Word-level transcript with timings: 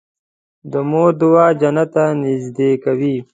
د 0.71 0.73
مور 0.89 1.09
دعا 1.21 1.47
جنت 1.61 1.89
ته 1.93 2.03
نږدې 2.21 2.71
کوي. 2.83 3.15